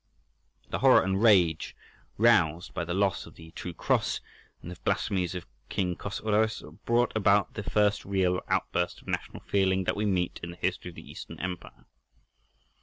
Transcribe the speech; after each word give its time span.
The 0.71 0.79
horror 0.79 1.03
and 1.03 1.21
rage 1.21 1.75
roused 2.17 2.73
by 2.73 2.85
the 2.85 2.93
loss 2.95 3.27
of 3.27 3.35
the 3.35 3.51
"True 3.51 3.71
Cross" 3.75 4.19
and 4.59 4.71
the 4.71 4.81
blasphemies 4.83 5.35
of 5.35 5.45
King 5.69 5.95
Chosroës 5.95 6.79
brought 6.85 7.15
about 7.15 7.53
the 7.53 7.61
first 7.61 8.03
real 8.03 8.41
outburst 8.47 9.03
of 9.03 9.07
national 9.07 9.41
feeling 9.41 9.83
that 9.83 9.95
we 9.95 10.07
meet 10.07 10.39
in 10.41 10.49
the 10.49 10.57
history 10.57 10.89
of 10.89 10.95
the 10.95 11.07
Eastern 11.07 11.39
Empire. 11.39 11.85